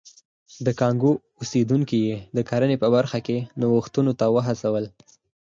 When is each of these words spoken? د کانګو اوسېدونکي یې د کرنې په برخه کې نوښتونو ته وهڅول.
د 0.65 0.67
کانګو 0.79 1.11
اوسېدونکي 1.39 1.97
یې 2.07 2.15
د 2.35 2.39
کرنې 2.49 2.77
په 2.83 2.87
برخه 2.95 3.19
کې 3.27 3.37
نوښتونو 3.59 4.11
ته 4.19 4.25
وهڅول. 4.35 4.85